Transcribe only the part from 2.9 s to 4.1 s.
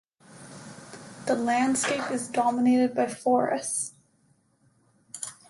by forests.